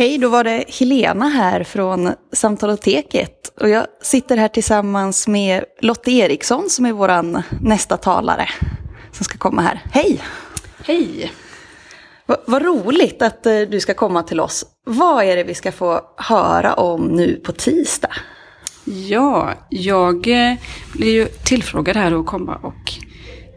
[0.00, 3.52] Hej, då var det Helena här från Samtaloteket.
[3.60, 8.48] Och jag sitter här tillsammans med Lotte Eriksson som är vår nästa talare
[9.12, 9.82] som ska komma här.
[9.92, 10.20] Hej!
[10.84, 11.32] Hej!
[12.26, 14.66] V vad roligt att eh, du ska komma till oss.
[14.84, 18.12] Vad är det vi ska få höra om nu på tisdag?
[18.84, 20.54] Ja, jag eh,
[20.92, 22.92] blir ju tillfrågad här att komma och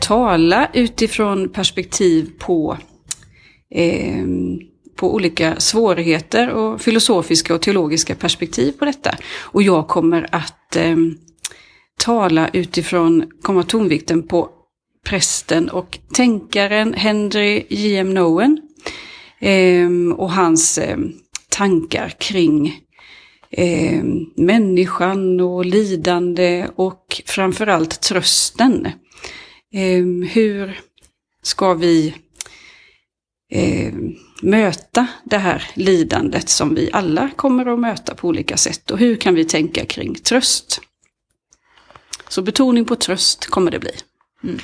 [0.00, 2.78] tala utifrån perspektiv på
[3.74, 4.24] eh,
[5.02, 9.16] på olika svårigheter och filosofiska och teologiska perspektiv på detta.
[9.40, 10.96] Och jag kommer att eh,
[11.98, 14.50] tala utifrån, komma tonvikten på
[15.06, 18.14] prästen och tänkaren Henry J.M.
[18.14, 18.60] Nowen
[19.40, 20.98] eh, och hans eh,
[21.48, 22.80] tankar kring
[23.50, 24.04] eh,
[24.36, 28.86] människan och lidande och framförallt trösten.
[29.74, 30.80] Eh, hur
[31.42, 32.14] ska vi
[33.52, 33.92] eh,
[34.42, 38.90] möta det här lidandet som vi alla kommer att möta på olika sätt.
[38.90, 40.80] Och hur kan vi tänka kring tröst?
[42.28, 43.92] Så betoning på tröst kommer det bli.
[44.44, 44.58] Mm.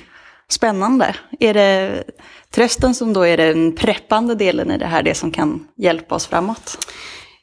[0.49, 1.17] Spännande.
[1.41, 2.05] Är det
[2.51, 6.27] trösten som då är den preppande delen i det här, det som kan hjälpa oss
[6.27, 6.79] framåt?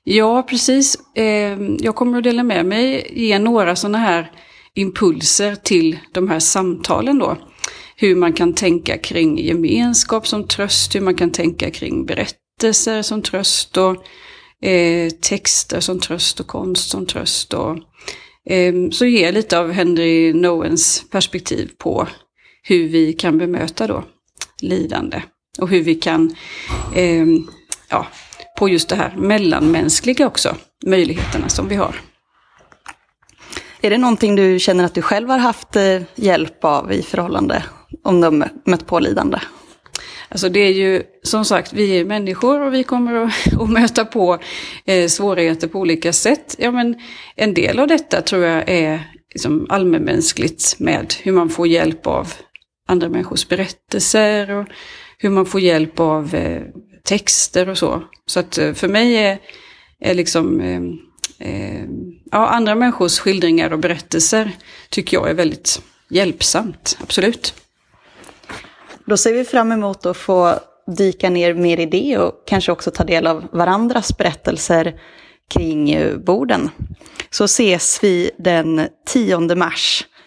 [0.03, 0.97] Ja, precis.
[1.15, 4.31] Eh, jag kommer att dela med mig, ge några sådana här
[4.73, 7.37] impulser till de här samtalen då
[7.95, 13.21] hur man kan tänka kring gemenskap som tröst, hur man kan tänka kring berättelser som
[13.21, 14.05] tröst och
[14.67, 17.53] eh, texter som tröst och konst som tröst.
[17.53, 17.77] Och,
[18.49, 22.07] eh, så ger lite av Henry Nowens perspektiv på
[22.63, 24.03] hur vi kan bemöta då
[24.61, 25.21] lidande
[25.59, 26.35] och hur vi kan,
[26.95, 27.25] eh,
[27.89, 28.07] ja,
[28.57, 32.01] på just det här mellanmänskliga också, möjligheterna som vi har.
[33.81, 37.63] Är det någonting du känner att du själv har haft eh, hjälp av i förhållande
[38.05, 39.39] om de mött på lidande?
[40.29, 44.05] Alltså det är ju som sagt, vi är människor och vi kommer att, att möta
[44.05, 44.39] på
[44.85, 46.55] eh, svårigheter på olika sätt.
[46.59, 46.95] Ja, men
[47.35, 52.33] en del av detta tror jag är liksom allmänmänskligt med hur man får hjälp av
[52.87, 54.67] andra människors berättelser och
[55.17, 56.61] hur man får hjälp av eh,
[57.03, 58.03] texter och så.
[58.25, 59.39] Så att eh, för mig är,
[59.99, 60.81] är liksom eh,
[61.49, 61.85] eh,
[62.31, 64.51] ja, andra människors skildringar och berättelser
[64.89, 67.64] tycker jag är väldigt hjälpsamt, absolut.
[69.05, 72.91] Då ser vi fram emot att få dyka ner mer i det och kanske också
[72.91, 74.99] ta del av varandras berättelser
[75.53, 76.69] kring borden.
[77.29, 80.05] Så ses vi den 10 mars